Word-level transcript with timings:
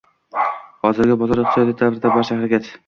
Hozirgi 0.87 1.19
bozor 1.25 1.45
iqtisodiyoti 1.45 1.81
davrida 1.85 2.17
barcha 2.19 2.39
harakat 2.41 2.77